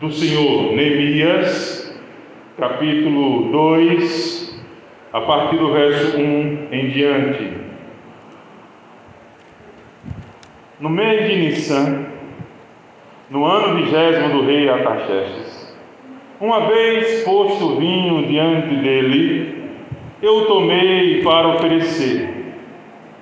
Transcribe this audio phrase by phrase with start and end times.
[0.00, 1.98] do Senhor Neemias,
[2.58, 4.62] capítulo 2,
[5.10, 7.50] a partir do verso 1 em diante.
[10.78, 12.04] No mês de Nissan,
[13.30, 15.74] no ano vigésimo do rei Ataxerxes,
[16.38, 19.64] uma vez posto o vinho diante dele,
[20.20, 22.28] eu tomei para oferecer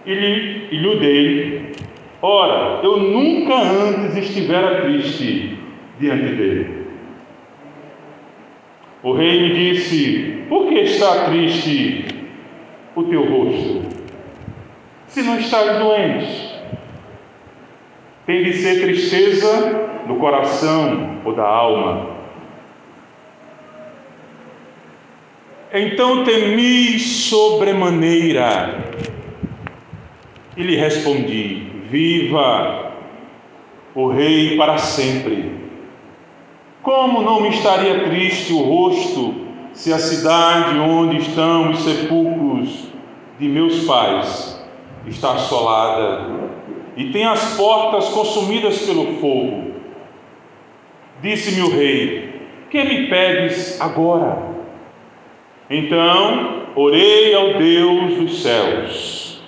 [0.05, 1.73] e lhe, e lhe dei.
[2.21, 5.63] Ora, eu nunca antes estivera triste
[5.99, 6.87] diante dele.
[9.03, 12.07] O rei me disse: Por que está triste
[12.95, 13.83] o teu rosto?
[15.09, 16.55] Se não estás doente,
[18.27, 22.15] tem de ser tristeza do coração ou da alma.
[25.73, 28.93] Então temi sobremaneira
[30.57, 32.93] e lhe respondi: Viva
[33.95, 35.64] o Rei para sempre.
[36.85, 39.35] Como não me estaria triste o rosto
[39.73, 42.89] se a cidade onde estão os sepulcros
[43.39, 44.63] de meus pais
[45.07, 46.31] está assolada
[46.95, 49.73] e tem as portas consumidas pelo fogo?
[51.23, 52.35] Disse-me o rei:
[52.71, 54.43] Que me pedes agora?
[55.71, 59.43] Então orei ao Deus dos céus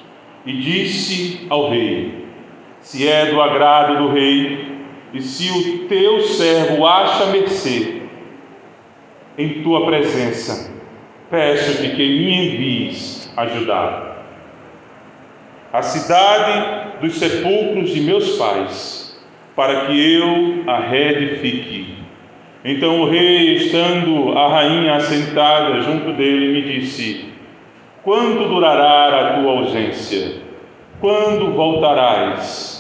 [0.47, 2.29] e disse ao rei:
[2.81, 4.76] Se é do agrado do rei,
[5.13, 8.03] e se o teu servo acha mercê
[9.39, 10.73] em tua presença,
[11.31, 14.25] peço-te que me envies ajudar.
[15.73, 19.19] A cidade dos sepulcros de meus pais,
[19.55, 21.97] para que eu a reedifique.
[22.65, 27.27] Então o rei, estando a rainha assentada junto dele, me disse:
[28.03, 30.37] Quanto durará a tua ausência?
[31.01, 32.76] Quando voltarás?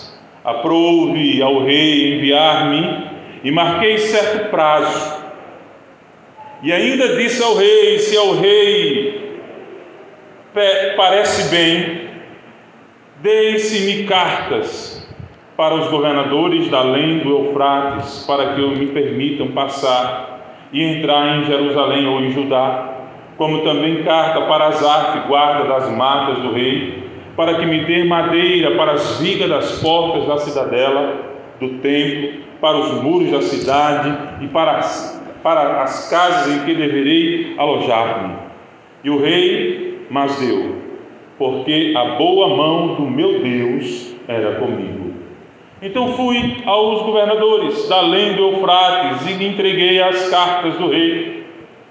[0.47, 3.05] Aprouve ao rei enviar-me
[3.43, 5.25] e marquei certo prazo.
[6.63, 9.41] E ainda disse ao rei: Se ao rei
[10.97, 12.11] parece bem,
[13.21, 15.05] deem-se-me cartas
[15.56, 21.45] para os governadores da além do Eufrates, para que me permitam passar e entrar em
[21.45, 22.95] Jerusalém ou em Judá,
[23.37, 27.06] como também carta para Azaf, guarda das matas do rei,
[27.37, 32.79] para que me dê madeira para as vigas das portas da cidadela, do templo, para
[32.79, 38.35] os muros da cidade e para as, para as casas em que deverei alojar-me.
[39.05, 40.77] E o rei mas deu,
[41.37, 45.15] porque a boa mão do meu Deus era comigo.
[45.83, 51.45] Então fui aos governadores da além do Eufrates e lhe entreguei as cartas do rei.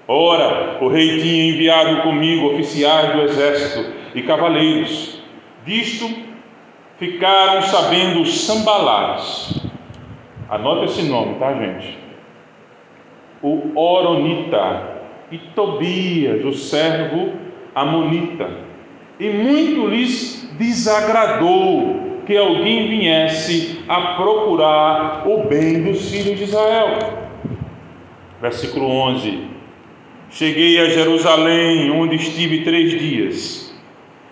[0.08, 5.15] Ora, o rei tinha enviado comigo oficiais do exército e cavaleiros
[5.66, 6.08] Disto
[6.96, 9.60] ficaram sabendo os sambalares.
[10.48, 11.98] Anota esse nome, tá, gente?
[13.42, 17.32] O Oronita e Tobias, o servo
[17.74, 18.48] Amonita.
[19.18, 26.98] E muito lhes desagradou que alguém viesse a procurar o bem dos filhos de Israel.
[28.40, 29.48] Versículo 11:
[30.30, 33.65] Cheguei a Jerusalém, onde estive três dias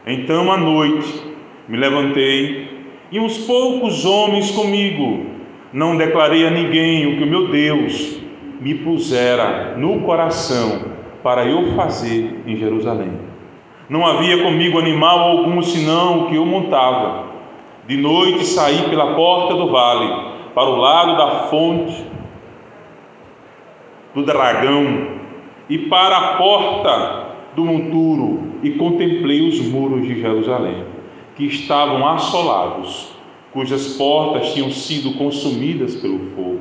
[0.07, 1.23] então à noite
[1.69, 2.69] me levantei
[3.11, 5.27] e uns poucos homens comigo.
[5.73, 8.21] Não declarei a ninguém o que o meu Deus
[8.61, 10.87] me pusera no coração
[11.23, 13.13] para eu fazer em Jerusalém.
[13.89, 17.25] Não havia comigo animal algum senão o que eu montava.
[17.87, 20.09] De noite saí pela porta do vale,
[20.55, 22.05] para o lado da fonte
[24.15, 25.09] do dragão,
[25.69, 27.25] e para a porta
[27.57, 30.85] do monturo e contemplei os muros de Jerusalém,
[31.37, 33.15] que estavam assolados,
[33.53, 36.61] cujas portas tinham sido consumidas pelo fogo.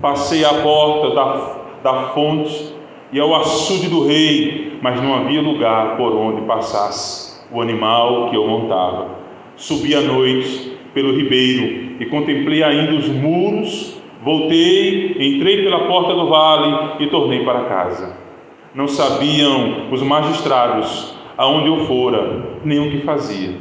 [0.00, 2.74] Passei à porta da, da fonte
[3.10, 8.36] e ao açude do rei, mas não havia lugar por onde passasse o animal que
[8.36, 9.08] eu montava.
[9.56, 13.96] Subi à noite pelo ribeiro e contemplei ainda os muros.
[14.22, 18.16] Voltei, entrei pela porta do vale e tornei para casa.
[18.74, 23.54] Não sabiam os magistrados aonde eu fora, nem o que fazia,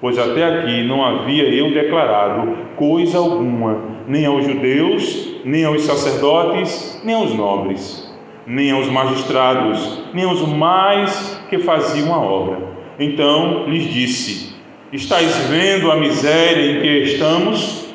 [0.00, 7.00] pois até aqui não havia eu declarado coisa alguma, nem aos judeus, nem aos sacerdotes,
[7.04, 8.14] nem aos nobres,
[8.46, 12.58] nem aos magistrados, nem aos mais que faziam a obra.
[12.98, 14.54] Então lhes disse:
[14.92, 17.86] Estais vendo a miséria em que estamos?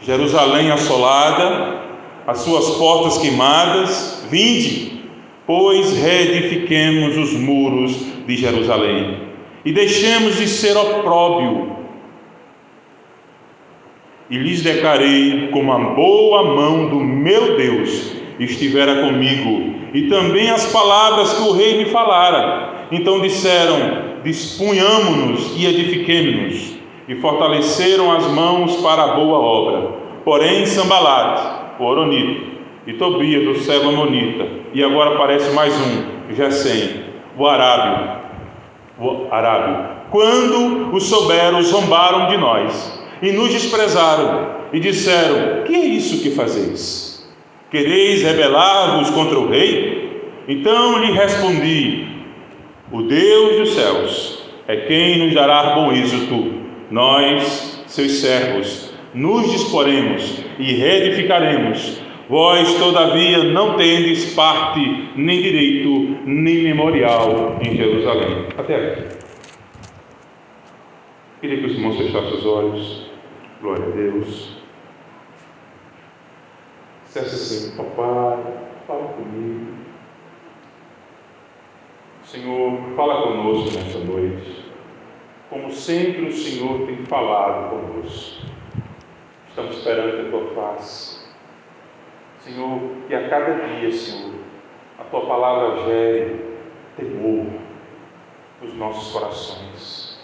[0.00, 1.80] Jerusalém assolada,
[2.26, 4.92] as suas portas queimadas, vinde
[5.46, 9.32] pois reedifiquemos os muros de Jerusalém
[9.64, 11.76] e deixemos de ser opróbio.
[14.30, 20.72] E lhes declarei como a boa mão do meu Deus estivera comigo, e também as
[20.72, 22.86] palavras que o rei me falara.
[22.90, 30.02] Então disseram: Dispunhamo-nos e edifiquemo-nos, e fortaleceram as mãos para a boa obra.
[30.24, 32.52] Porém, Sambalate, o Oronito,
[32.86, 33.92] e Tobias, o cego
[34.74, 37.04] e agora aparece mais um, Gesem,
[37.36, 38.21] o Arábio,
[39.30, 40.02] Arábio.
[40.10, 46.30] Quando os souberam, zombaram de nós e nos desprezaram e disseram: Que é isso que
[46.30, 47.26] fazeis?
[47.70, 50.20] Quereis rebelar-vos contra o rei?
[50.46, 52.06] Então lhe respondi:
[52.90, 56.60] O Deus dos céus é quem nos dará bom êxito.
[56.90, 62.01] Nós, seus servos, nos disporemos e reedificaremos.
[62.28, 64.80] Vós, todavia, não tendes parte,
[65.16, 68.46] nem direito, nem memorial em Jerusalém.
[68.56, 69.22] Até aqui.
[71.40, 73.10] Queria que os irmãos fechassem os olhos.
[73.60, 74.56] Glória a Deus.
[77.04, 78.38] Dissesse assim, papai,
[78.86, 79.72] fala comigo.
[82.24, 84.64] Senhor, fala conosco nessa noite.
[85.50, 88.46] Como sempre o Senhor tem falado conosco.
[89.48, 91.11] Estamos esperando a tua face.
[92.44, 94.34] Senhor, que a cada dia, Senhor,
[94.98, 96.44] a tua palavra gere
[96.96, 97.46] temor
[98.60, 100.18] nos nossos corações,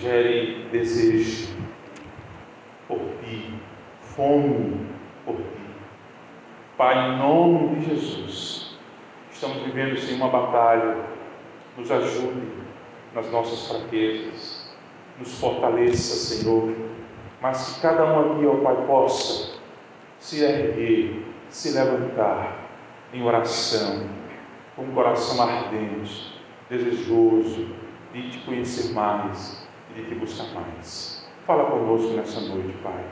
[0.00, 1.54] gere desejo
[2.88, 3.54] por ti,
[4.00, 4.88] fome
[5.24, 5.64] por ti.
[6.76, 8.76] Pai, em nome de Jesus,
[9.30, 10.96] estamos vivendo, Senhor, uma batalha,
[11.78, 12.48] nos ajude
[13.14, 14.74] nas nossas fraquezas,
[15.20, 16.74] nos fortaleça, Senhor,
[17.40, 19.43] mas que cada um aqui, ó Pai, possa
[20.24, 22.56] se erguer, se levantar
[23.12, 24.08] em oração,
[24.74, 26.40] com um coração ardente,
[26.70, 27.68] desejoso
[28.14, 31.30] de te conhecer mais e de te buscar mais.
[31.46, 33.04] Fala conosco nessa noite, Pai.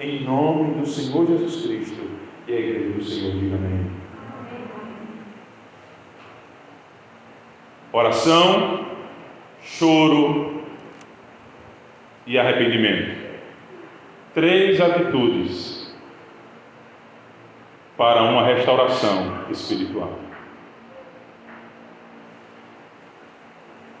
[0.00, 2.10] Em nome do Senhor Jesus Cristo
[2.48, 3.92] e a igreja do Senhor diga amém.
[7.92, 8.84] Oração,
[9.60, 10.64] choro
[12.26, 13.22] e arrependimento.
[14.34, 15.81] Três atitudes
[18.02, 20.10] para uma restauração espiritual.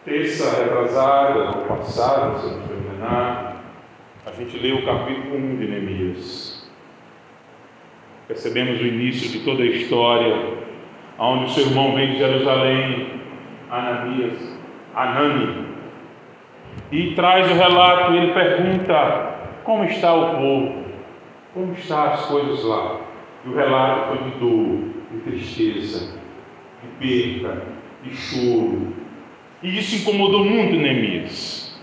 [0.04, 3.62] Terça retrasada, no passado, se não terminar,
[4.26, 6.68] a gente leu o capítulo 1 de Neemias.
[8.26, 10.36] Percebemos o início de toda a história,
[11.16, 13.20] onde o seu irmão vem de Jerusalém,
[13.70, 14.58] Ananias,
[14.96, 15.76] Anani,
[16.90, 20.86] e traz o relato, ele pergunta como está o povo,
[21.54, 23.11] como estão as coisas lá.
[23.44, 24.78] E o relato foi de dor,
[25.10, 26.16] de tristeza,
[26.80, 27.64] de perda,
[28.04, 28.94] de choro.
[29.62, 31.80] E isso incomodou muito Neemias.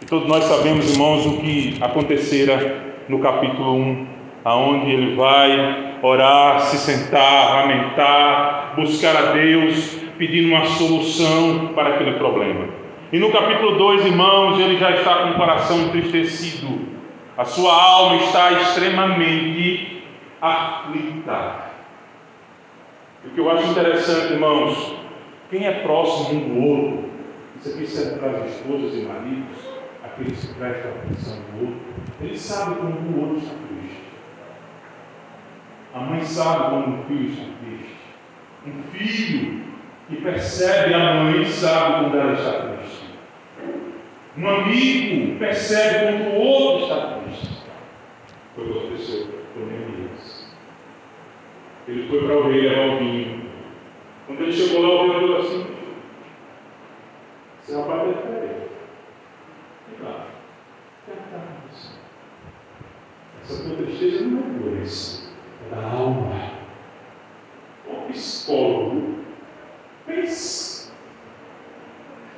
[0.00, 4.06] E todos nós sabemos, irmãos, o que acontecera no capítulo 1,
[4.44, 12.12] aonde ele vai orar, se sentar, lamentar, buscar a Deus, pedindo uma solução para aquele
[12.12, 12.66] problema.
[13.12, 16.78] E no capítulo 2, irmãos, ele já está com o coração entristecido.
[17.36, 19.97] A sua alma está extremamente
[20.40, 21.68] aflita.
[23.24, 24.94] O que eu acho interessante, irmãos,
[25.50, 27.10] quem é próximo um do outro,
[27.56, 29.56] isso aqui serve para as esposas e maridos,
[30.04, 31.80] aqueles que prestam atenção do outro,
[32.20, 34.02] ele sabe quando o outro está triste.
[35.94, 37.96] A mãe sabe quando o filho está triste.
[38.66, 39.64] Um filho
[40.08, 43.04] que percebe a mãe sabe quando ela está triste.
[44.36, 47.58] Um amigo percebe quando o outro está triste.
[48.54, 50.17] Foi o que aconteceu com Neemias.
[51.88, 53.50] Ele foi para o rei levar o vinho.
[54.26, 55.66] Quando ele chegou lá, o olhou assim:
[57.62, 58.68] Esse rapaz é diferente.
[59.90, 60.26] E lá,
[63.42, 65.32] essa tua tristeza não é doença,
[65.66, 66.50] é da alma.
[67.86, 69.14] O psicólogo
[70.04, 70.92] pensa.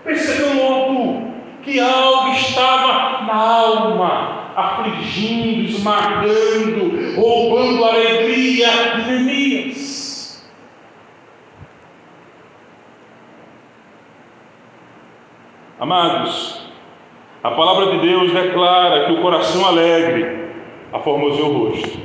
[0.04, 10.50] Percebeu logo que algo estava na alma afligindo, esmagando, roubando a alegria de Neemias.
[15.78, 16.70] Amados,
[17.42, 20.50] a palavra de Deus declara que o coração alegre
[20.92, 21.98] aformoseia o rosto.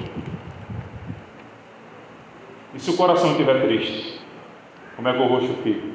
[2.74, 4.22] E se o coração estiver triste,
[4.96, 5.95] como é que o rosto fica?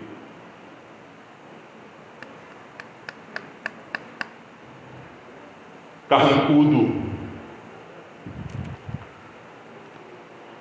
[6.11, 7.09] Carrancudo.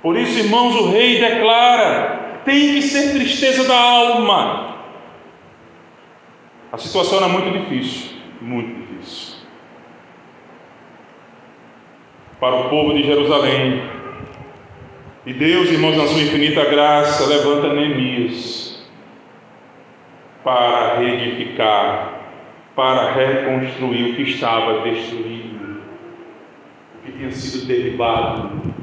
[0.01, 4.77] Por isso, irmãos, o rei declara: tem que ser tristeza da alma.
[6.72, 9.39] A situação era muito difícil, muito difícil.
[12.39, 13.84] Para o povo de Jerusalém
[15.25, 18.88] E Deus, irmãos, na sua infinita graça, levanta Neemias
[20.44, 22.18] para reedificar,
[22.79, 25.81] para reconstruir o que estava destruído,
[26.95, 28.74] o que tinha sido derribado.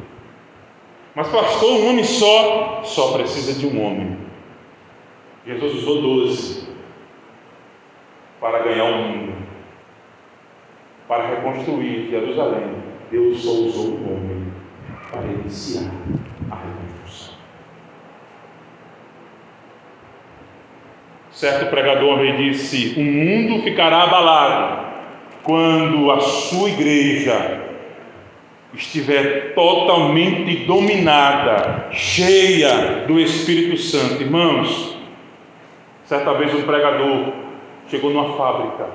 [1.14, 4.18] Mas, pastor, um homem só, só precisa de um homem.
[5.46, 6.68] Jesus usou doze
[8.38, 9.32] para ganhar o mundo,
[11.08, 12.74] para reconstruir Jerusalém.
[13.10, 14.52] Deus só usou um homem
[15.10, 15.90] para iniciar
[16.50, 16.85] a reconstrução.
[21.36, 24.86] Certo pregador vez disse: O mundo ficará abalado
[25.42, 27.60] quando a sua igreja
[28.72, 34.22] estiver totalmente dominada, cheia do Espírito Santo.
[34.22, 34.96] Irmãos,
[36.04, 37.34] certa vez um pregador
[37.88, 38.88] chegou numa fábrica,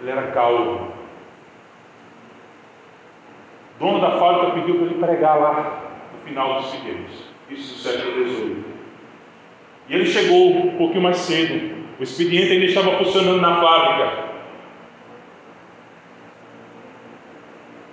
[0.00, 0.92] ele era calvo.
[3.78, 7.12] O dono da fábrica pediu para ele pregar lá no final dos figueiros,
[7.50, 8.75] isso no século XVIII.
[9.88, 14.26] E ele chegou um pouquinho mais cedo, o expediente ainda estava funcionando na fábrica.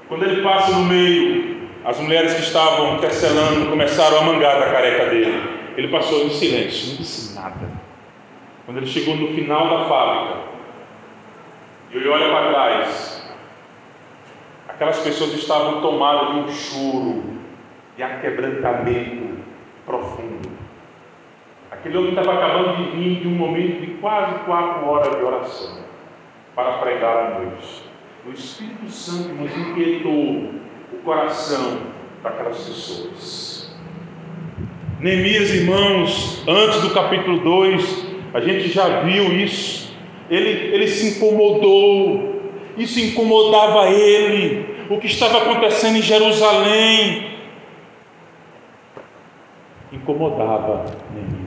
[0.08, 5.10] Quando ele passa no meio, as mulheres que estavam tecelando começaram a mangar da careca
[5.10, 5.44] dele.
[5.76, 7.72] Ele passou em silêncio, não disse nada.
[8.66, 10.42] Quando ele chegou no final da fábrica,
[11.92, 13.32] e ele olha para trás,
[14.68, 17.24] aquelas pessoas estavam tomadas de um choro
[17.98, 19.40] e aquebrantamento
[19.86, 20.53] profundo.
[21.84, 25.80] Aquele homem estava acabando de vir de um momento de quase quatro horas de oração
[26.56, 27.84] para pregar à noite.
[28.26, 30.54] O Espírito Santo nos inquietou
[30.94, 31.80] o coração
[32.24, 33.76] daquelas pessoas.
[35.02, 39.94] Neemias, irmãos, antes do capítulo 2, a gente já viu isso.
[40.30, 42.44] Ele, ele se incomodou,
[42.78, 47.28] isso incomodava ele, o que estava acontecendo em Jerusalém.
[49.92, 51.43] Incomodava Neemias.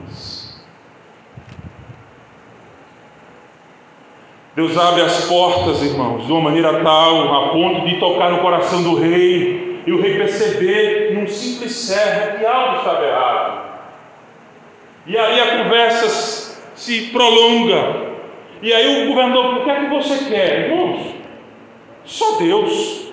[4.57, 8.81] Deus abre as portas, irmãos, de uma maneira tal, a ponto de tocar no coração
[8.81, 13.69] do rei e o rei perceber, num simples servo, que algo estava errado.
[15.05, 18.15] E aí a conversa se prolonga.
[18.59, 20.71] E aí o governador, o que é que você quer?
[20.71, 21.13] Irmãos,
[22.03, 23.11] só Deus.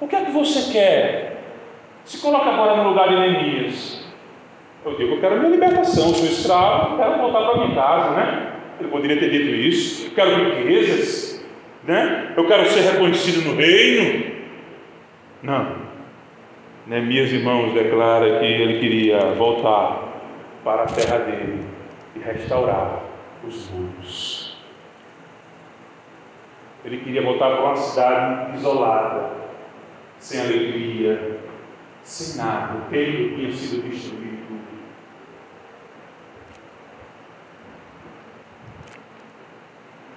[0.00, 1.44] O que é que você quer?
[2.04, 4.04] Se coloca agora no lugar de Neemias.
[4.84, 8.55] Eu digo, eu quero minha libertação, sou escravo, quero voltar para minha casa, né?
[8.78, 10.06] Ele poderia ter dito isso.
[10.06, 11.44] Eu quero riquezas,
[11.84, 12.34] né?
[12.36, 14.36] Eu quero ser reconhecido no reino.
[15.42, 15.86] Não.
[16.86, 20.06] Neemias, irmãos, declara que ele queria voltar
[20.62, 21.64] para a terra dele
[22.14, 23.02] e restaurar
[23.46, 24.56] os muros.
[26.84, 29.30] Ele queria voltar para uma cidade isolada,
[30.18, 31.40] sem alegria,
[32.04, 32.78] sem nada.
[32.78, 34.35] O templo tinha sido destruído.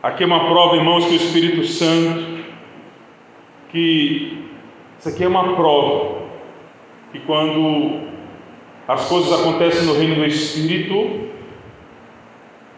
[0.01, 2.45] Aqui é uma prova, irmãos, que o Espírito Santo,
[3.69, 4.45] que
[4.97, 6.21] isso aqui é uma prova,
[7.11, 8.07] que quando
[8.87, 11.27] as coisas acontecem no reino do Espírito,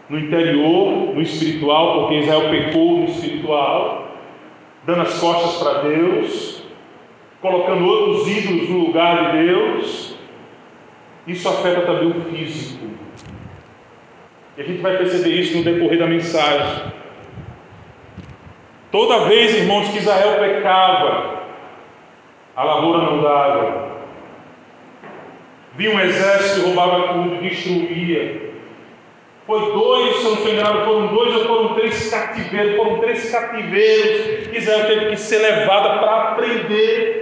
[0.09, 4.17] no interior, no espiritual, porque Israel pecou no espiritual,
[4.87, 6.63] dando as costas para Deus,
[7.39, 10.17] colocando outros ídolos no lugar de Deus,
[11.27, 12.83] isso afeta também o físico.
[14.57, 17.00] E a gente vai perceber isso no decorrer da mensagem.
[18.91, 21.43] Toda vez, irmãos, que Israel pecava,
[22.55, 23.91] a lavoura não dava.
[25.75, 28.51] Vinha um exército, roubava tudo, destruía.
[29.47, 33.31] Foi dois, se eu não estou enganado, foram dois ou foram três cativeiros, foram três
[33.31, 37.21] cativeiros Israel teve que ser levada para aprender.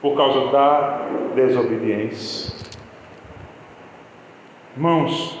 [0.00, 1.00] Por causa da
[1.34, 2.54] desobediência.
[4.74, 5.38] Irmãos,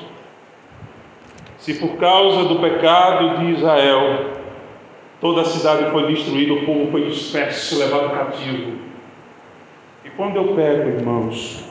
[1.62, 4.32] se por causa do pecado de Israel
[5.20, 8.78] toda a cidade foi destruída, o povo foi disperso, levado cativo.
[10.04, 11.64] E quando eu pego, irmãos,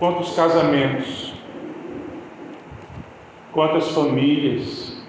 [0.00, 1.32] quantos casamentos,
[3.52, 5.00] quantas famílias,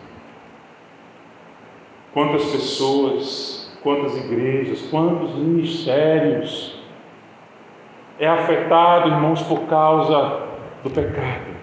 [2.14, 6.80] quantas pessoas, quantas igrejas, quantos ministérios
[8.20, 10.44] é afetado, irmãos, por causa
[10.84, 11.59] do pecado.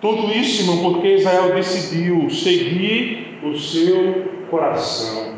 [0.00, 5.34] Tudo isso, irmão, porque Israel decidiu seguir o seu coração.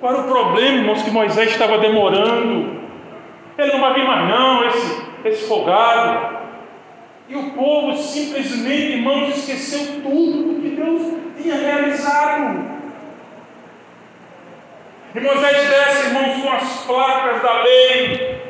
[0.00, 2.80] Qual era o problema, irmãos, que Moisés estava demorando?
[3.56, 6.38] Ele não vai vir mais, não, esse, esse folgado.
[7.28, 11.02] E o povo simplesmente, irmãos, esqueceu tudo que Deus
[11.40, 12.72] tinha realizado.
[15.14, 18.42] E Moisés desce, irmãos, com as placas da lei.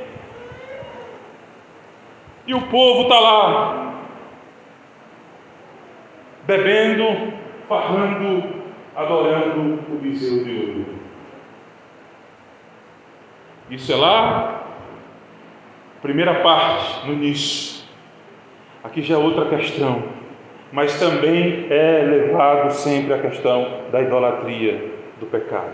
[2.46, 3.91] E o povo está lá,
[6.46, 7.32] bebendo,
[7.68, 8.62] farrando,
[8.94, 10.86] adorando o bezerro de ouro.
[13.70, 14.64] Isso é lá,
[16.02, 17.84] primeira parte, no início.
[18.84, 20.02] Aqui já é outra questão,
[20.72, 25.72] mas também é levado sempre a questão da idolatria, do pecado.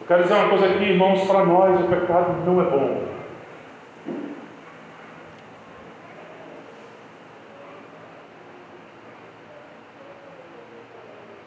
[0.00, 3.15] Eu quero dizer uma coisa aqui, irmãos, para nós o pecado não é bom.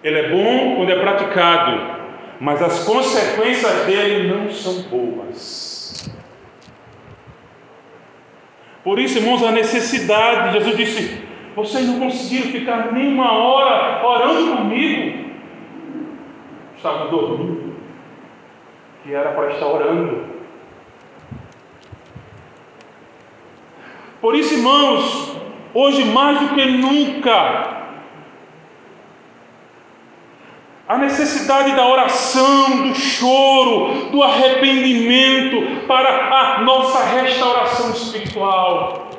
[0.03, 1.99] Ele é bom quando é praticado,
[2.39, 6.09] mas as consequências dele não são boas.
[8.83, 11.21] Por isso, irmãos, a necessidade, Jesus disse:
[11.55, 15.31] vocês não conseguiram ficar nem uma hora orando comigo,
[16.77, 17.69] estavam dormindo
[19.03, 20.25] que era para estar orando.
[24.21, 25.35] Por isso, irmãos,
[25.73, 27.78] hoje mais do que nunca,
[30.89, 39.12] a necessidade da oração, do choro, do arrependimento para a nossa restauração espiritual.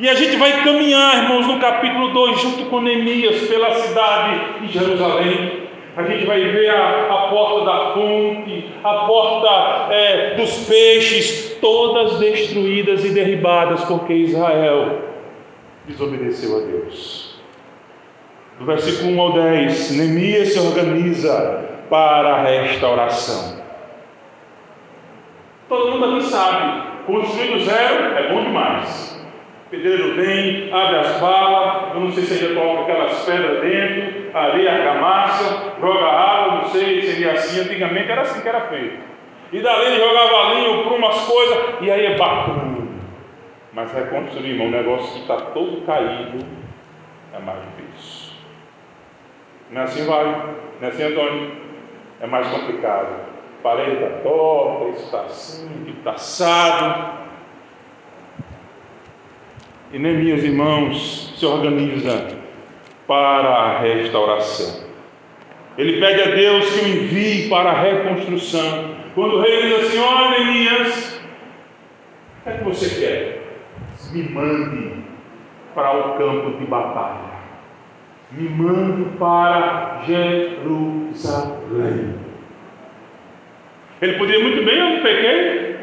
[0.00, 4.72] E a gente vai caminhar, irmãos, no capítulo 2, junto com Neemias, pela cidade de
[4.72, 5.66] Jerusalém
[5.96, 12.18] a gente vai ver a, a porta da fonte, a porta é, dos peixes, todas
[12.18, 14.98] destruídas e derribadas, porque Israel
[15.86, 17.25] desobedeceu a Deus.
[18.58, 23.62] Do versículo 1 ao 10, Neemias se organiza para a restauração.
[25.68, 29.16] Todo mundo aqui sabe, construir do zero é bom demais.
[29.70, 34.72] Pedreiro vem, abre as balas, eu não sei se ele coloca aquelas pedras dentro, areia,
[34.72, 38.98] argamassa, joga água, não sei, seria assim, antigamente era assim que era feito.
[39.52, 42.86] E dali ele jogava linho para umas coisas, e aí é bacana.
[43.72, 46.38] Mas reconstruir, irmão, um negócio que está todo caído
[47.34, 48.15] é mais difícil.
[49.70, 50.24] Não é assim, vai?
[50.24, 51.52] Não é assim, Antônio?
[52.20, 53.08] É mais complicado.
[53.58, 57.26] A parede está torta, isso está assim, está assado.
[59.92, 62.36] E Neemias, irmãos, se organiza
[63.06, 64.86] para a restauração.
[65.78, 68.96] Ele pede a Deus que o envie para a reconstrução.
[69.14, 71.20] Quando o rei diz assim: oh, Neemias,
[72.40, 73.42] o que é que você quer?
[74.12, 75.04] Me mande
[75.74, 77.25] para o campo de batalha.
[78.32, 81.46] Me mande para Jerusalém.
[84.02, 85.76] Ele poderia muito bem, eu não pequei,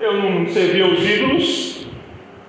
[0.00, 1.86] eu não servi aos ídolos,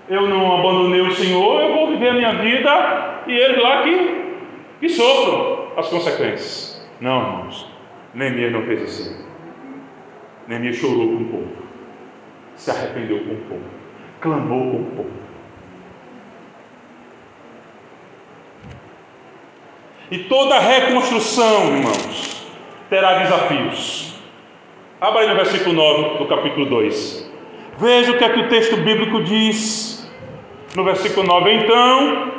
[0.10, 4.36] eu não abandonei o Senhor, eu vou viver a minha vida e eles lá que,
[4.80, 6.90] que sofram as consequências.
[7.02, 7.70] Não, irmãos,
[8.14, 9.26] Neemias não fez assim.
[10.48, 11.52] Neemias chorou com o povo,
[12.56, 13.66] se arrependeu com o povo,
[14.20, 15.29] clamou com o povo.
[20.12, 22.48] E toda reconstrução, irmãos,
[22.90, 24.16] terá desafios.
[25.00, 27.32] Abra aí no versículo 9 do capítulo 2.
[27.78, 30.12] Veja o que é que o texto bíblico diz.
[30.76, 32.32] No versículo 9: Então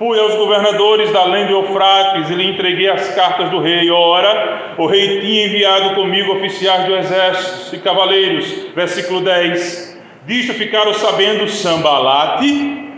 [0.00, 3.88] fui aos governadores da além de Eufrates e lhe entreguei as cartas do rei.
[3.88, 8.66] Ora, o rei tinha enviado comigo oficiais do exército e cavaleiros.
[8.74, 12.90] Versículo 10: Disto ficaram sabendo Sambalate,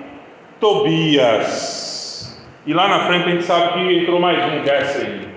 [0.58, 1.93] Tobias.
[2.66, 5.28] E lá na frente a gente sabe que entrou mais um, Gesem.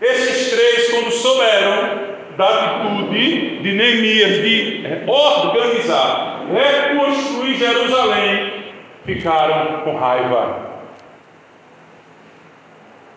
[0.00, 10.82] Esses três, quando souberam da atitude de Neemias de organizar, reconstruir Jerusalém, ficaram com raiva,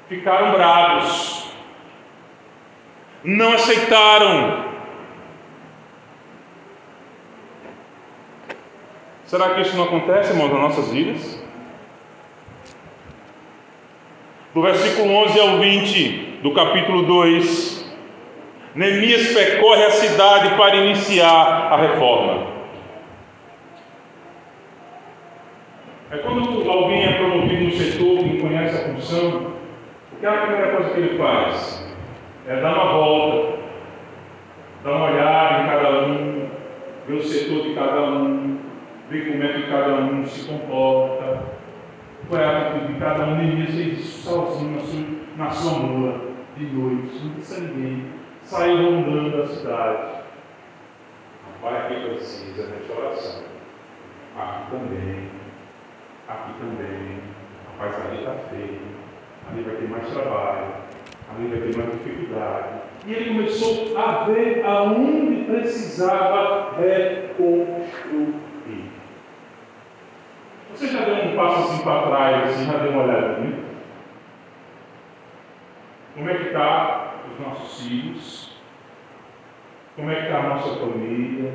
[0.07, 1.51] ficaram bravos,
[3.23, 4.71] não aceitaram.
[9.25, 11.40] Será que isso não acontece, irmãos, nas nossas vidas?
[14.53, 17.89] Do versículo 11 ao 20 do capítulo 2,
[18.75, 22.47] Neemias percorre a cidade para iniciar a reforma.
[26.11, 29.53] É quando alguém é promovido no setor e conhece a função,
[30.11, 31.89] o que é a primeira coisa que ele faz?
[32.45, 33.57] É dar uma volta,
[34.83, 36.49] dar uma olhada em cada um,
[37.07, 38.57] ver o setor de cada um,
[39.09, 41.50] ver como é que cada um se comporta,
[42.29, 43.37] de cada um.
[43.37, 45.05] Fez isso sozinho na sua,
[45.37, 46.21] na sua mula,
[46.57, 50.21] de noite, não precisa ninguém saiu rondando a cidade.
[51.45, 53.43] Rapaz, aqui precisa restauração.
[54.37, 55.29] Aqui também.
[56.27, 57.19] Aqui também.
[57.79, 58.79] Rapaz, ali está feio.
[59.49, 60.67] ali vai ter mais trabalho,
[61.29, 62.81] ali vai ter mais dificuldade.
[63.05, 68.40] E ele começou a ver aonde precisava reconstruir.
[70.81, 73.59] Você já deu um passo assim para trás, assim, já deu uma olhadinha?
[76.15, 78.59] Como é que está os nossos filhos?
[79.95, 81.53] Como é que está a nossa família?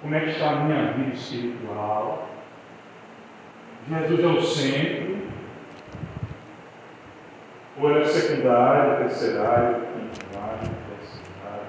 [0.00, 2.28] Como é que está a minha vida espiritual?
[3.88, 5.18] Jesus é o centro?
[7.80, 11.66] Ou ele é secundário, terciário, quintário, terciário?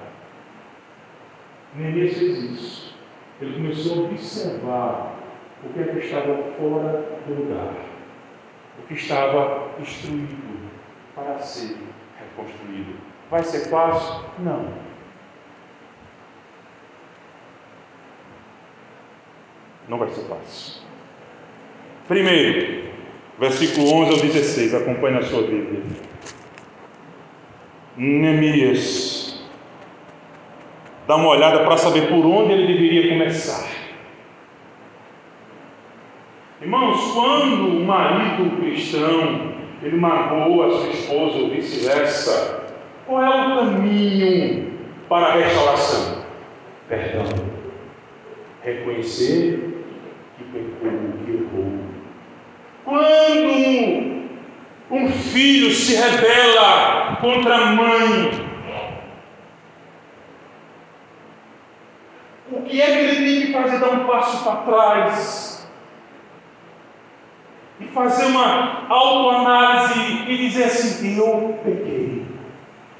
[1.74, 2.96] Neemias fez isso.
[3.40, 5.21] Ele começou a observar
[5.64, 7.74] o que, é que estava fora do lugar,
[8.78, 10.70] o que estava destruído
[11.14, 11.76] para ser
[12.18, 12.96] reconstruído.
[13.30, 14.24] Vai ser fácil?
[14.38, 14.66] Não.
[19.88, 20.82] Não vai ser fácil.
[22.08, 22.90] Primeiro,
[23.38, 25.82] versículo 11 ao 16, acompanhe na sua Bíblia.
[27.96, 29.42] Neemias
[31.06, 33.81] dá uma olhada para saber por onde ele deveria começar.
[36.62, 42.68] Irmãos, quando o marido cristão ele magoa a sua esposa ou vice-versa,
[43.04, 44.72] qual é o caminho
[45.08, 46.22] para a restauração?
[46.88, 47.24] Perdão.
[48.62, 49.84] Reconhecer
[50.38, 50.92] que pecou,
[51.24, 51.72] que errou.
[52.84, 54.28] Quando
[54.92, 58.30] um filho se rebela contra a mãe,
[62.52, 63.80] o que é que ele tem que fazer?
[63.80, 65.41] Dar um passo para trás
[67.92, 72.22] fazer uma autoanálise e dizer assim: eu pequei,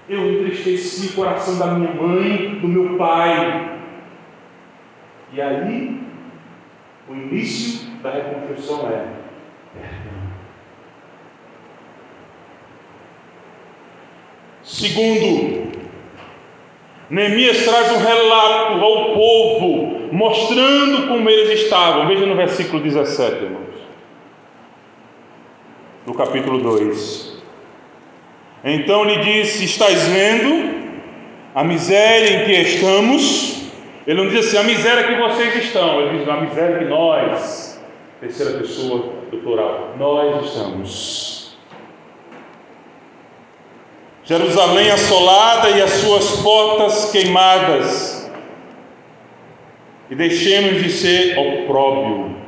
[0.09, 3.78] eu entristeci o coração da minha mãe, do meu pai.
[5.33, 6.00] E aí,
[7.09, 9.07] o início da reconstrução é
[9.74, 10.12] perdão.
[14.62, 15.72] Segundo,
[17.09, 22.07] Neemias traz um relato ao povo, mostrando como eles estavam.
[22.07, 23.82] Veja no versículo 17, irmãos
[26.07, 27.43] no capítulo 2.
[28.65, 30.93] Então lhe disse: Estás vendo
[31.55, 33.62] a miséria em que estamos?
[34.07, 37.81] Ele não diz assim, a miséria que vocês estão, ele diz a miséria que nós,
[38.21, 41.57] terceira pessoa do plural, nós estamos.
[44.25, 48.31] Jerusalém assolada e as suas portas queimadas,
[50.11, 52.41] e deixemos de ser opróbio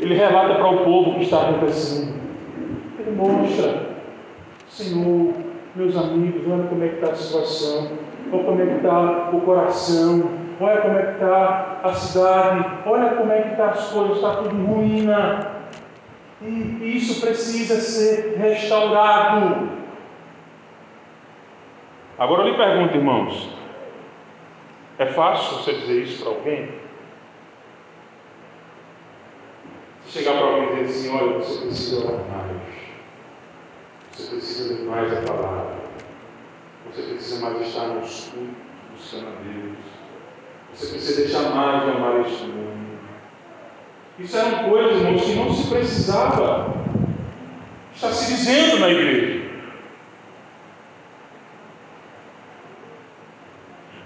[0.00, 2.14] Ele relata para o povo o que está acontecendo.
[2.98, 3.94] Ele mostra,
[4.68, 5.34] Senhor,
[5.74, 7.90] meus amigos, olha como é que está a situação,
[8.32, 10.30] olha como é que está o coração,
[10.60, 14.36] olha como é que está a cidade, olha como é que está as coisas, está
[14.36, 15.54] tudo ruína.
[16.42, 19.68] E isso precisa ser restaurado.
[22.18, 23.50] Agora eu lhe pergunto, irmãos,
[24.98, 26.83] é fácil você dizer isso para alguém?
[30.14, 32.62] Chegar para alguém e dizer assim, olha, você precisa orar mais,
[34.12, 35.74] você precisa ler mais a palavra,
[36.86, 38.54] você precisa mais estar nos cultos,
[38.96, 39.76] buscando a Deus,
[40.72, 42.84] você precisa deixar mais de amar este mundo.
[44.16, 46.72] Isso eram coisas, irmãos, que não se precisava
[47.92, 49.50] estar se dizendo na igreja.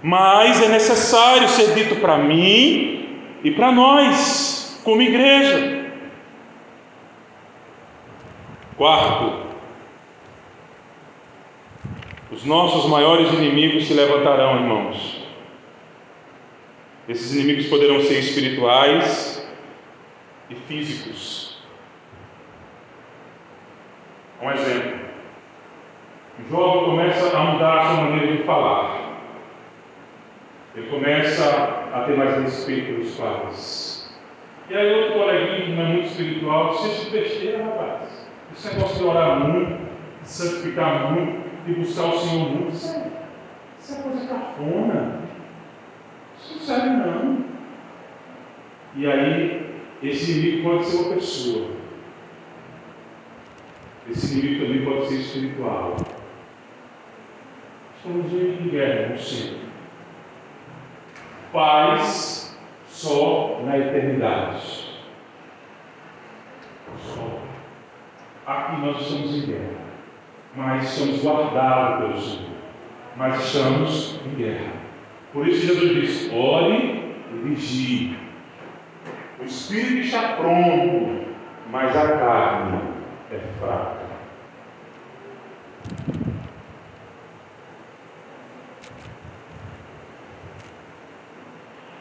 [0.01, 5.78] Mas é necessário ser dito para mim e para nós, como igreja.
[8.79, 9.45] Quarto,
[12.31, 15.21] os nossos maiores inimigos se levantarão, irmãos.
[17.09, 19.45] Esses inimigos poderão ser espirituais
[20.49, 21.61] e físicos.
[24.41, 24.99] Um exemplo.
[26.39, 29.19] O jovem começa a mudar a sua maneira de falar.
[30.73, 34.17] Ele começa a ter mais respeito pelos pais.
[34.69, 38.18] E aí outro coleguinha que não é muito espiritual, diz, besteira, rapaz.
[38.53, 39.79] Esse negócio de orar muito,
[40.21, 43.11] de santificar muito, de buscar o Senhor muito, isso é,
[43.79, 45.19] isso é coisa cafona.
[46.37, 47.45] Isso não serve não.
[48.95, 51.69] E aí, esse inimigo pode ser uma pessoa.
[54.09, 55.95] Esse inimigo também pode ser espiritual.
[57.97, 59.69] Estamos em guerra, centro.
[61.51, 62.57] Paz
[62.87, 65.01] só na eternidade.
[66.97, 67.38] Só.
[68.49, 69.77] Aqui nós estamos em guerra,
[70.55, 72.49] mas estamos guardados pelo Senhor.
[73.15, 74.71] Mas estamos em guerra.
[75.31, 78.17] Por isso Jesus diz: ore e vigie.
[79.39, 81.27] O espírito está pronto,
[81.69, 82.79] mas a carne
[83.31, 83.99] é fraca.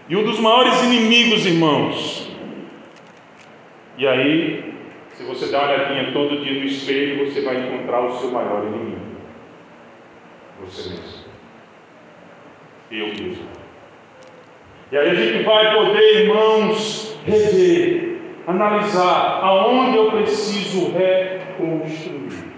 [0.08, 2.32] E um dos maiores inimigos, irmãos,
[3.98, 4.77] e aí,
[5.18, 8.64] se você dá uma olhadinha todo dia no espelho, você vai encontrar o seu maior
[8.64, 9.00] inimigo.
[10.60, 11.24] Você mesmo.
[12.92, 13.48] Eu mesmo.
[14.92, 22.52] E aí a gente vai poder, irmãos, rever, analisar aonde eu preciso reconstruir.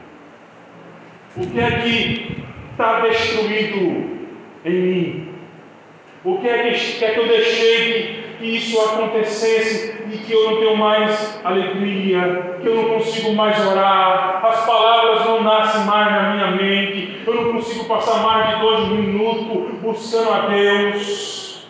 [1.38, 4.20] O que é que está destruído
[4.66, 5.28] em mim?
[6.22, 10.50] O que é que, que, é que eu deixei que isso acontecesse e que eu
[10.50, 16.10] não tenho mais alegria, que eu não consigo mais orar, as palavras não nascem mais
[16.10, 21.68] na minha mente, eu não consigo passar mais de dois minutos buscando a Deus?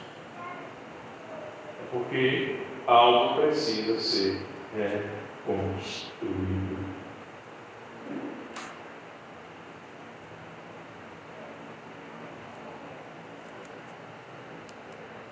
[1.81, 4.43] É porque algo precisa ser
[4.75, 6.81] reconstruído.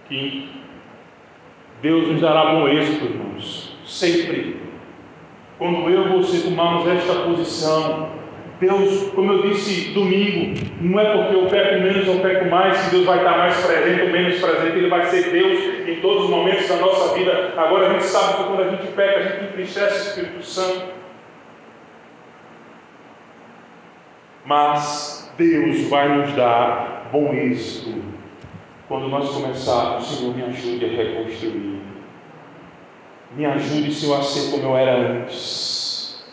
[0.09, 0.49] que
[1.81, 4.61] Deus nos dará bom êxito, irmãos, sempre.
[5.59, 8.11] Quando eu e você tomarmos esta posição,
[8.61, 12.91] Deus, como eu disse domingo, não é porque eu peco menos ou peco mais que
[12.91, 16.31] Deus vai estar mais presente ou menos presente, Ele vai ser Deus em todos os
[16.31, 17.55] momentos da nossa vida.
[17.57, 20.87] Agora a gente sabe que quando a gente peca, a gente entristece o Espírito Santo.
[24.45, 28.18] Mas Deus vai nos dar bom êxito
[28.89, 31.79] quando nós começarmos, Senhor, me ajude a reconstruir.
[33.37, 36.25] Me ajude, Senhor, a ser como eu era antes.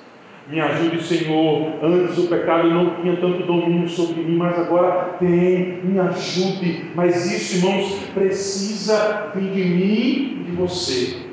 [0.47, 1.73] Me ajude, Senhor.
[1.83, 5.83] Antes o pecado não tinha tanto domínio sobre mim, mas agora tem.
[5.83, 6.91] Me ajude.
[6.95, 11.25] Mas isso, irmãos, precisa vir de mim e de você.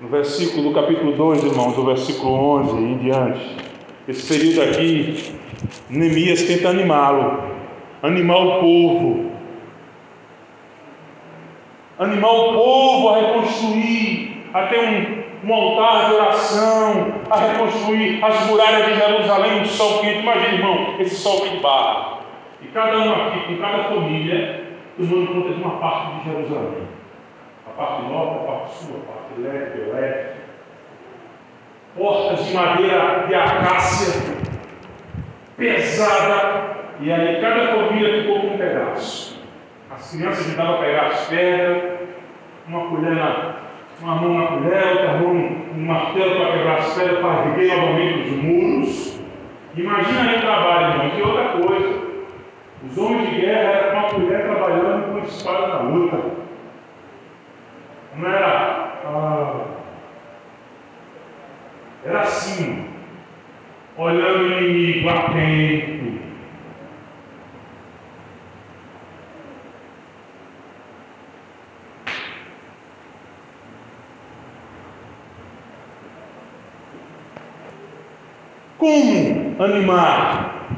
[0.00, 3.69] No versículo, capítulo 2, irmãos, do versículo 11 em diante.
[4.08, 5.34] Esse período aqui,
[5.90, 7.54] Neemias tenta animá-lo,
[8.02, 9.30] animar o povo,
[11.98, 14.80] animar o povo a reconstruir, a ter
[15.44, 20.20] um, um altar de oração, a reconstruir as muralhas de Jerusalém, um sol quente.
[20.20, 22.20] Imagina, irmão, esse sol de barro.
[22.62, 24.64] E cada um aqui, com cada família,
[24.96, 26.88] tomando conta de uma parte de Jerusalém.
[27.66, 30.39] A parte norte, a parte sul, a parte leste, oeste
[31.96, 34.36] portas de madeira de acácia,
[35.56, 39.40] pesada, e aí cada família ficou com um pedaço.
[39.90, 42.00] As crianças ajudavam a pegar as pedras,
[42.68, 43.54] uma colher na,
[44.00, 48.30] uma mão na colher, outra mão um martelo para quebrar as pedras, para erguer novamente
[48.30, 49.20] os muros.
[49.76, 52.10] Imagina aí o trabalho, irmão, que outra coisa.
[52.82, 56.20] Os homens de guerra eram com a colher trabalhando com a espada na luta.
[58.16, 59.00] Não era.
[59.04, 59.60] Ah,
[62.04, 62.88] era assim,
[64.00, 66.20] olhando o inimigo atento.
[78.78, 80.68] Como animar?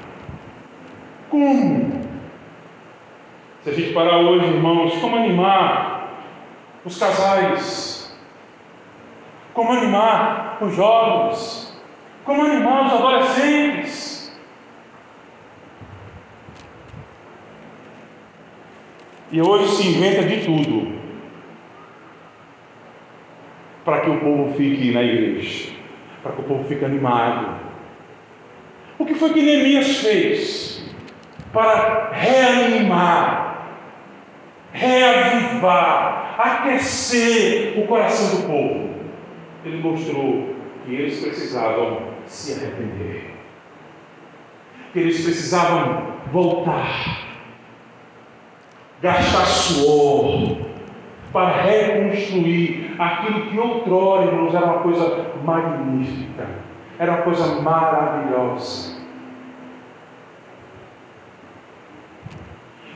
[1.30, 2.02] Como?
[3.62, 6.10] Se a gente parar hoje, irmãos, como animar
[6.84, 7.92] os casais?
[9.54, 11.71] como animar os jovens,
[12.24, 14.32] como animar os adolescentes.
[19.30, 21.00] E hoje se inventa de tudo
[23.84, 25.72] para que o povo fique na igreja,
[26.22, 27.56] para que o povo fique animado.
[28.98, 30.84] O que foi que Neemias fez
[31.52, 33.68] para reanimar,
[34.72, 38.92] reavivar, aquecer o coração do povo?
[39.64, 40.54] ele mostrou
[40.84, 43.34] que eles precisavam se arrepender,
[44.92, 47.18] que eles precisavam voltar,
[49.00, 50.56] gastar suor
[51.32, 56.48] para reconstruir aquilo que outrora, irmãos, era uma coisa magnífica,
[56.98, 59.02] era uma coisa maravilhosa.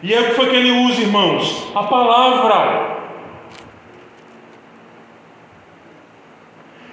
[0.02, 1.72] E é o que foi que ele usa, irmãos?
[1.74, 2.95] A palavra.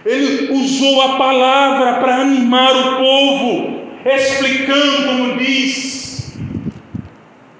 [0.05, 6.37] Ele usou a palavra para animar o povo, explicando, como diz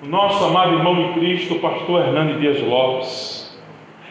[0.03, 3.58] o nosso amado irmão em Cristo, o pastor Hernando Dias Lopes,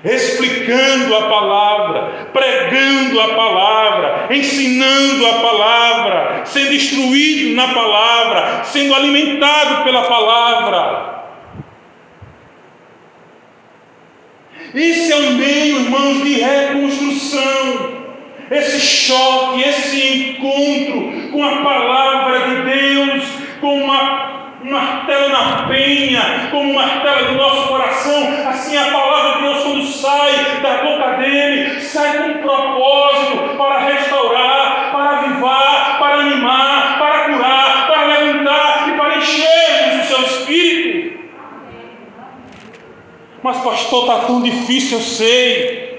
[0.03, 9.85] explicando a palavra, pregando a palavra, ensinando a palavra, sendo instruído na palavra, sendo alimentado
[9.85, 11.13] pela palavra.
[14.75, 18.02] Esse é o meio, irmãos, de reconstrução.
[18.53, 23.25] Esse choque, esse encontro com a palavra de Deus,
[23.61, 24.33] com uma
[24.65, 29.63] um martelo na penha, como um martelo do nosso coração, assim a palavra de Deus,
[29.65, 36.99] quando sai da boca dele, sai com um propósito para restaurar, para avivar, para animar,
[36.99, 41.23] para curar, para levantar e para enchermos o seu espírito.
[43.43, 45.92] Mas, pastor, está tão difícil, eu sei.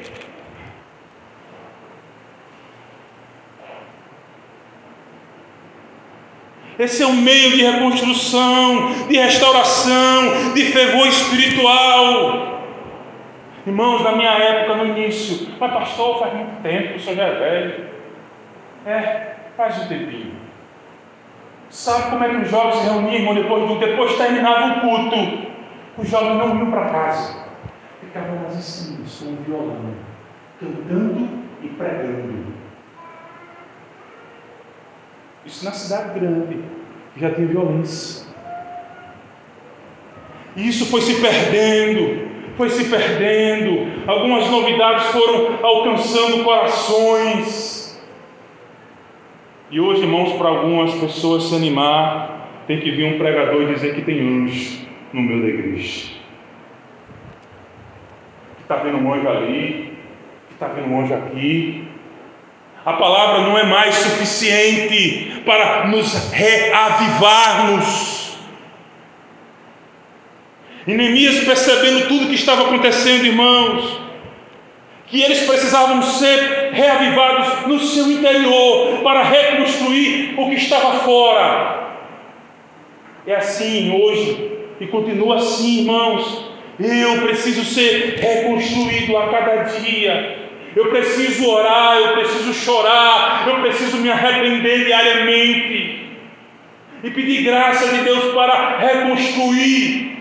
[6.80, 12.62] Esse é um meio de reconstrução, de restauração, de fervor espiritual.
[13.66, 17.36] Irmãos, na minha época, no início, mas pastor, faz muito tempo, o senhor já é
[17.36, 17.86] velho.
[18.86, 20.34] É, faz um tempinho.
[21.70, 25.48] Sabe como é que os jovens se reuniam, depois, do, depois terminava o culto?
[25.98, 27.46] Os jovens não iam para casa.
[28.00, 29.94] Ficavam esquinas com o violão,
[30.60, 31.30] cantando
[31.62, 32.63] e pregando.
[35.46, 36.60] Isso na cidade grande,
[37.18, 38.26] já tem violência.
[40.56, 43.92] E isso foi se perdendo, foi se perdendo.
[44.08, 48.02] Algumas novidades foram alcançando corações.
[49.72, 54.02] E hoje, irmãos, para algumas pessoas se animar, tem que vir um pregador dizer que
[54.02, 56.12] tem anjo no meio da igreja.
[58.56, 59.98] Que está vendo um anjo ali,
[60.48, 61.88] que está vendo um anjo aqui,
[62.86, 68.38] a palavra não é mais suficiente para nos reavivarmos.
[70.86, 74.02] E Neemias, percebendo tudo que estava acontecendo, irmãos,
[75.08, 81.84] que eles precisavam ser reavivados no seu interior para reconstruir o que estava fora.
[83.26, 86.52] É assim hoje e continua assim, irmãos.
[86.78, 90.43] Eu preciso ser reconstruído a cada dia
[90.76, 96.18] eu preciso orar, eu preciso chorar, eu preciso me arrepender diariamente
[97.04, 100.14] e pedir graça de Deus para reconstruir.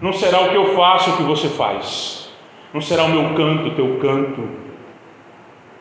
[0.00, 2.32] Não será o que eu faço o que você faz,
[2.72, 4.48] não será o meu canto o teu canto,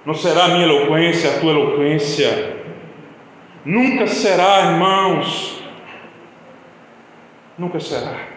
[0.04, 2.64] não será a minha eloquência a tua eloquência,
[3.64, 5.62] nunca será, irmãos,
[7.60, 8.37] nunca será.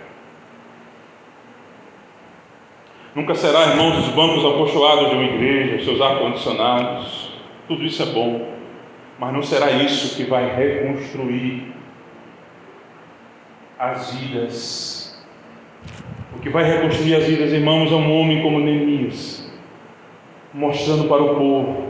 [3.13, 7.33] Nunca será, irmãos, os bancos apostolados de uma igreja, seus ar-condicionados,
[7.67, 8.47] tudo isso é bom,
[9.19, 11.73] mas não será isso que vai reconstruir
[13.77, 15.21] as vidas.
[16.37, 19.53] O que vai reconstruir as vidas, irmãos, é um homem como Neemias,
[20.55, 21.87] mostrando para o povo,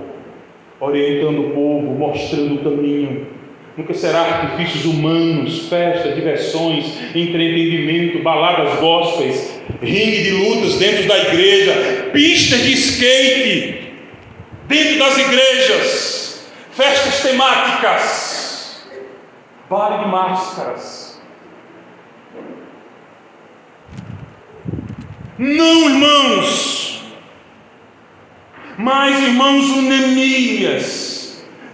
[0.81, 3.27] orientando o povo, mostrando o caminho.
[3.77, 9.50] Nunca será artifícios humanos, festas, diversões, entretenimento, baladas gospels,
[9.83, 13.93] ringue de lutas dentro da igreja, pistas de skate
[14.67, 18.87] dentro das igrejas, festas temáticas,
[19.69, 21.21] baile de máscaras.
[25.39, 27.03] Não, irmãos,
[28.77, 29.83] mas irmãos, o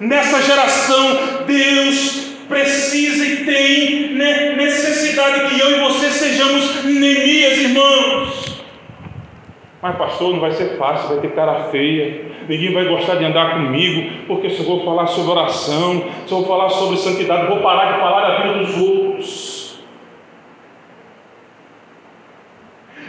[0.00, 8.56] nessa geração, Deus precisa e tem né, necessidade que eu e você sejamos Neemias, irmãos.
[9.82, 13.52] Mas, pastor, não vai ser fácil, vai ter cara feia, ninguém vai gostar de andar
[13.52, 17.60] comigo, porque se eu vou falar sobre oração, se eu vou falar sobre santidade, vou
[17.60, 19.78] parar de falar da vida dos outros.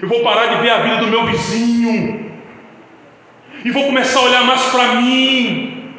[0.01, 2.31] Eu vou parar de ver a vida do meu vizinho,
[3.65, 5.93] e vou começar a olhar mais para mim,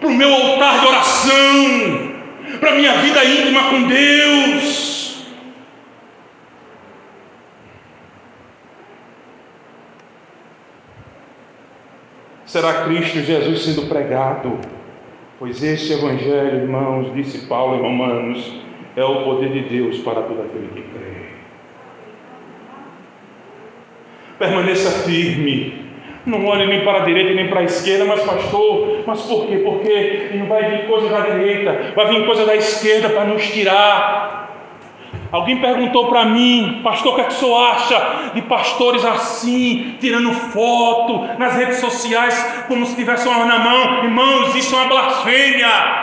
[0.00, 2.11] para o meu altar de oração,
[2.58, 4.82] para minha vida íntima com Deus.
[12.52, 14.58] Será Cristo Jesus sendo pregado?
[15.38, 18.60] Pois este Evangelho, irmãos, disse Paulo em Romanos,
[18.94, 21.32] é o poder de Deus para todo aquele que crê.
[24.38, 25.91] Permaneça firme,
[26.24, 29.56] não olhe nem para a direita nem para a esquerda, mas pastor, mas por quê?
[29.56, 34.42] Porque vai vir coisa da direita, vai vir coisa da esquerda para nos tirar.
[35.32, 39.96] Alguém perguntou para mim, pastor, o que, é que o senhor acha de pastores assim,
[39.98, 44.04] tirando foto nas redes sociais, como se tivesse uma na mão?
[44.04, 46.02] Irmãos, isso é uma blasfêmia.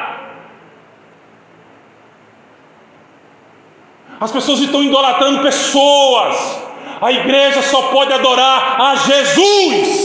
[4.19, 6.59] As pessoas estão idolatrando pessoas.
[6.99, 9.98] A igreja só pode adorar a Jesus.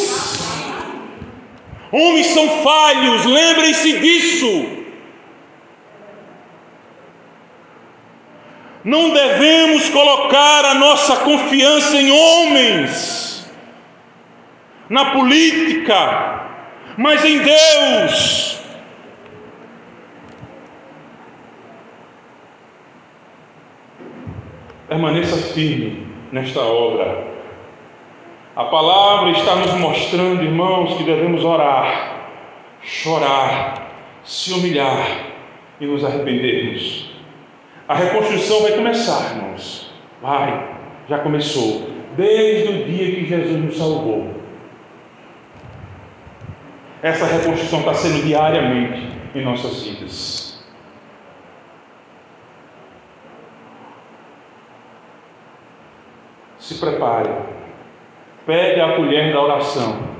[1.97, 4.67] Homens são falhos, lembrem-se disso.
[8.83, 13.49] Não devemos colocar a nossa confiança em homens,
[14.89, 16.49] na política,
[16.97, 18.59] mas em Deus.
[24.89, 27.34] Permaneça firme nesta obra.
[28.57, 32.29] A palavra está nos mostrando, irmãos, que devemos orar,
[32.83, 33.91] chorar,
[34.23, 35.27] se humilhar
[35.81, 37.11] e nos arrependermos.
[37.89, 39.93] A reconstrução vai começar, irmãos.
[40.23, 40.77] Vai,
[41.09, 41.91] já começou.
[42.17, 44.33] Desde o dia que Jesus nos salvou.
[47.03, 50.65] Essa reconstrução está sendo diariamente em nossas vidas.
[56.57, 57.31] Se prepare.
[58.47, 60.15] Pegue a colher da oração.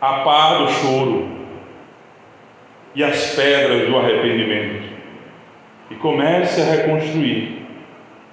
[0.00, 1.28] A pá do choro
[2.94, 4.88] e as pedras do arrependimento
[5.90, 7.66] e comece a reconstruir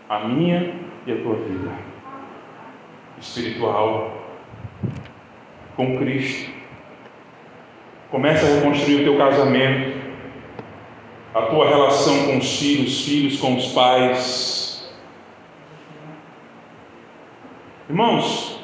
[0.09, 0.73] a minha
[1.05, 1.71] e a tua vida
[3.19, 4.11] espiritual
[5.75, 6.51] com Cristo.
[8.11, 9.97] Comece a reconstruir o teu casamento,
[11.33, 14.74] a tua relação com os filhos, filhos com os pais.
[17.95, 18.59] Irmãos,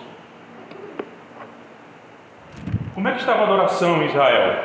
[2.93, 4.61] como é que estava a adoração em Israel?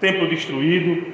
[0.00, 1.12] Templo destruído,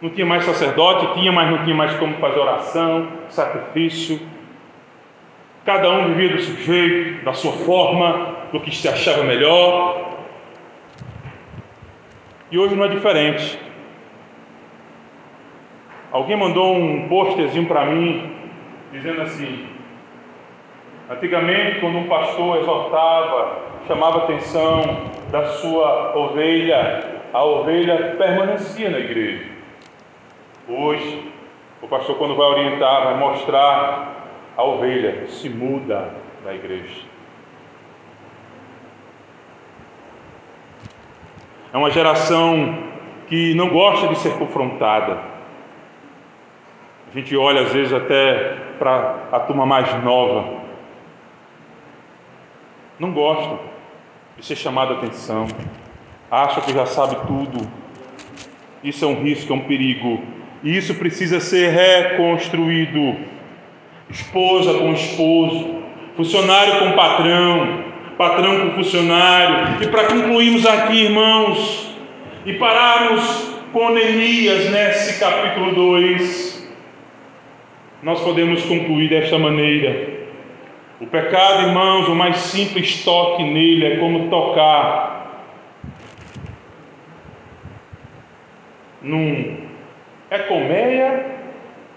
[0.00, 4.22] não tinha mais sacerdote, tinha, mas não tinha mais como fazer oração, sacrifício.
[5.66, 10.16] Cada um vivia do seu jeito, da sua forma, do que se achava melhor.
[12.50, 13.60] E hoje não é diferente.
[16.10, 18.34] Alguém mandou um posterzinho para mim,
[18.90, 19.69] dizendo assim:
[21.10, 23.58] antigamente, quando um pastor exortava,
[23.88, 29.44] chamava atenção da sua ovelha, a ovelha permanecia na igreja.
[30.68, 31.32] Hoje,
[31.82, 37.02] o pastor, quando vai orientar, vai mostrar a ovelha, se muda da igreja.
[41.72, 42.78] É uma geração
[43.28, 45.18] que não gosta de ser confrontada.
[47.08, 50.59] A gente olha às vezes até para a turma mais nova.
[53.00, 53.58] Não gosta
[54.38, 55.48] de ser chamada a atenção.
[56.30, 57.66] Acha que já sabe tudo.
[58.84, 60.22] Isso é um risco, é um perigo
[60.62, 63.16] e isso precisa ser reconstruído.
[64.10, 65.82] Esposa com esposo,
[66.16, 67.84] funcionário com patrão,
[68.18, 69.82] patrão com funcionário.
[69.82, 71.96] E para concluirmos aqui, irmãos,
[72.44, 76.70] e pararmos com Neemias nesse capítulo 2,
[78.02, 80.19] nós podemos concluir desta maneira.
[81.00, 85.46] O pecado, irmãos, o mais simples toque nele é como tocar
[89.00, 89.56] num
[90.30, 91.38] é colmeia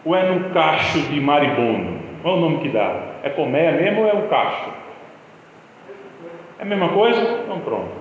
[0.05, 1.99] ou é num cacho de maribondo?
[2.21, 3.15] Qual é o nome que dá?
[3.23, 4.71] É colmeia mesmo ou é um cacho?
[6.57, 7.41] É a mesma coisa?
[7.43, 7.91] Então pronto.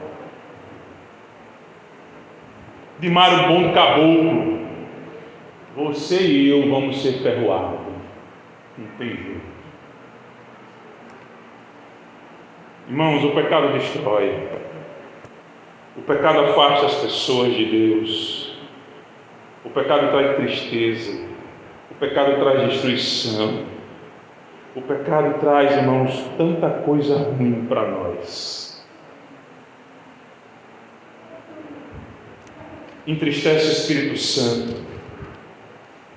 [3.01, 4.63] De maribondo caboclo.
[5.75, 7.81] Você e eu vamos ser ferroados.
[8.79, 9.52] Não tem jeito.
[12.89, 14.49] Irmãos, o pecado destrói.
[15.97, 18.43] O pecado afasta as pessoas de Deus.
[19.65, 21.25] O pecado traz tristeza,
[21.91, 23.65] o pecado traz destruição,
[24.75, 28.85] o pecado traz, irmãos, tanta coisa ruim para nós.
[33.07, 34.83] Entristece o Espírito Santo.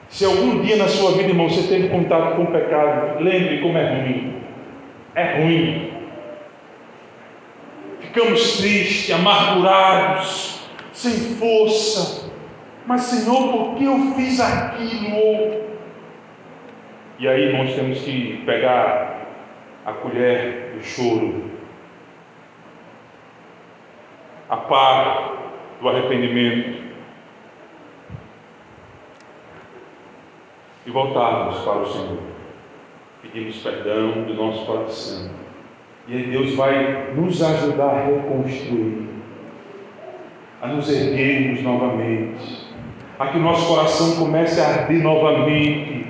[0.07, 3.77] Se algum dia na sua vida, irmão, você teve contato com o pecado, lembre como
[3.77, 4.33] é ruim.
[5.13, 5.84] É ruim.
[8.15, 10.61] Ficamos tristes, amargurados,
[10.93, 12.25] sem força
[12.85, 15.65] mas Senhor, por que eu fiz aquilo?
[17.17, 19.25] E aí nós temos que pegar
[19.85, 21.49] a colher do choro,
[24.49, 25.31] a pá
[25.81, 26.83] do arrependimento
[30.85, 32.19] e voltarmos para o Senhor.
[33.23, 35.44] Pedimos perdão do nosso coração.
[36.07, 39.07] E aí Deus vai nos ajudar a reconstruir,
[40.61, 42.65] a nos erguermos novamente
[43.17, 46.05] a que o nosso coração comece a arder novamente,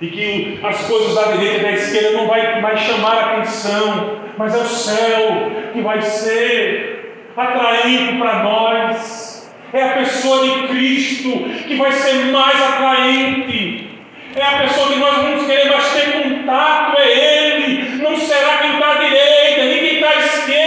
[0.00, 4.18] e que as coisas da direita e da esquerda não vai mais chamar a atenção,
[4.36, 11.28] mas é o céu que vai ser atraente para nós, é a pessoa de Cristo
[11.68, 13.90] que vai ser mais atraente,
[14.34, 18.72] é a pessoa que nós vamos querer mais ter contato, é Ele, não será quem
[18.74, 20.62] está à direita, nem quem está à esquerda,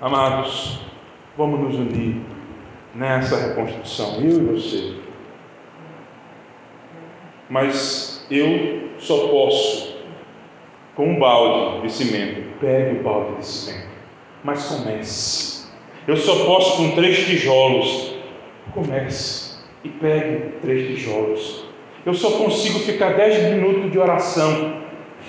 [0.00, 0.78] Amados,
[1.36, 2.20] vamos nos unir
[2.94, 4.94] nessa reconstrução, eu e você.
[7.50, 9.96] Mas eu só posso,
[10.94, 13.88] com um balde de cimento, pegue o balde de cimento,
[14.44, 15.66] mas comece.
[16.06, 18.14] Eu só posso com três tijolos,
[18.72, 21.64] comece e pegue três tijolos.
[22.06, 24.80] Eu só consigo ficar dez minutos de oração,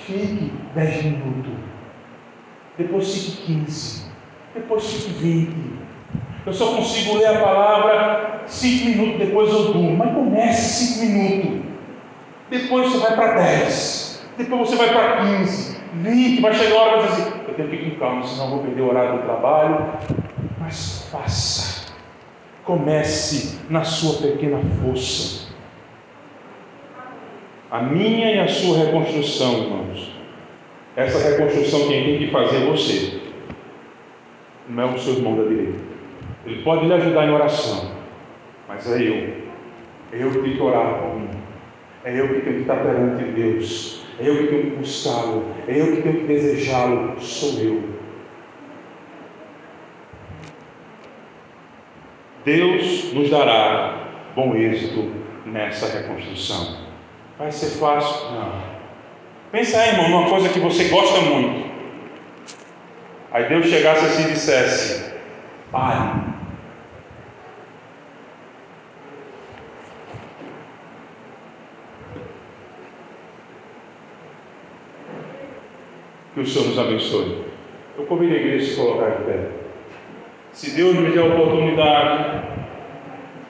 [0.06, 1.54] fique dez minutos.
[2.78, 4.09] Depois fique quinze,
[4.60, 5.70] depois fique vinte.
[6.46, 9.96] Eu só consigo ler a palavra cinco minutos, depois eu durmo.
[9.96, 11.60] Mas comece cinco minutos.
[12.50, 14.26] Depois você vai para dez.
[14.36, 16.40] Depois você vai para quinze, vinte.
[16.40, 18.58] Vai chegar a hora de dizer assim, eu tenho que ir com calma, senão vou
[18.60, 19.86] perder o horário do trabalho.
[20.58, 21.90] Mas faça.
[22.64, 25.50] Comece na sua pequena força.
[27.70, 30.10] A minha e a sua reconstrução, irmãos.
[30.96, 33.19] Essa reconstrução quem tem que fazer é você.
[34.70, 35.80] Não é o seu irmão da direita.
[36.46, 37.90] Ele pode lhe ajudar em oração,
[38.68, 39.40] mas é eu.
[40.12, 41.28] É eu que tenho que orar por mim.
[42.04, 44.02] É eu que tenho que estar perante Deus.
[44.18, 45.44] É eu que tenho que buscá-lo.
[45.66, 47.20] É eu que tenho que desejá-lo.
[47.20, 47.82] Sou eu.
[52.44, 55.10] Deus nos dará bom êxito
[55.44, 56.78] nessa reconstrução.
[57.38, 58.32] Vai ser fácil?
[58.32, 58.62] Não.
[59.52, 61.69] Pensa aí, irmão, numa coisa que você gosta muito.
[63.32, 65.12] Aí Deus chegasse assim e dissesse:
[65.70, 66.30] Pare.
[76.34, 77.44] Que o Senhor nos abençoe.
[77.98, 79.48] Eu convido a igreja a se colocar de pé.
[80.52, 82.42] Se Deus me der a oportunidade,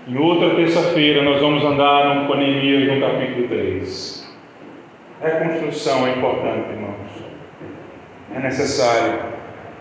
[0.09, 4.37] em outra terça-feira nós vamos andar no Panemias no capítulo 3.
[5.23, 7.11] Reconstrução é importante, irmãos.
[8.35, 9.30] É necessário.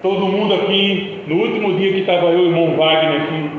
[0.02, 3.52] Todo mundo aqui, no último dia que estava eu e o irmão Wagner aqui,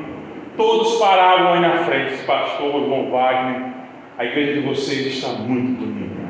[0.56, 3.72] todos paravam aí na frente, pastor, irmão Wagner,
[4.16, 6.20] a igreja de vocês está muito bonita.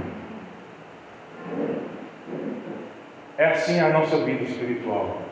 [3.39, 5.23] É assim a nossa vida espiritual.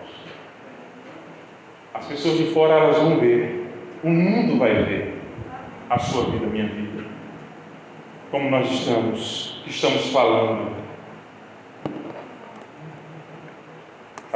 [1.92, 3.66] As pessoas de fora elas vão ver,
[4.04, 5.18] o mundo vai ver
[5.90, 7.04] a sua vida, minha vida.
[8.30, 10.70] Como nós estamos, estamos falando,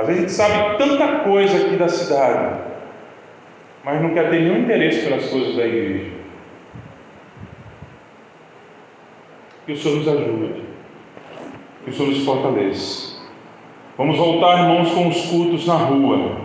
[0.02, 2.60] Às vezes a gente sabe tanta coisa aqui da cidade,
[3.84, 6.10] mas não quer ter nenhum interesse pelas coisas da igreja.
[9.64, 10.62] Que o Senhor nos ajude,
[11.84, 13.22] que o Senhor nos fortaleça.
[13.96, 16.42] Vamos voltar, irmãos, com os cultos na rua.